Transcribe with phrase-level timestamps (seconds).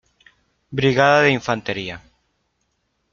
[0.79, 1.97] Brigada de Infantería.